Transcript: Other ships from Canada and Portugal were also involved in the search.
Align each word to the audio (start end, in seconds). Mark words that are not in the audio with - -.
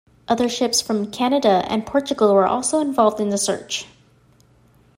Other 0.27 0.49
ships 0.49 0.81
from 0.81 1.11
Canada 1.11 1.63
and 1.69 1.85
Portugal 1.85 2.33
were 2.33 2.47
also 2.47 2.79
involved 2.79 3.19
in 3.19 3.29
the 3.29 3.37
search. 3.37 3.85